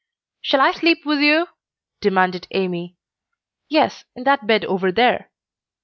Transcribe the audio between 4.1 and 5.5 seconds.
in that bed over there."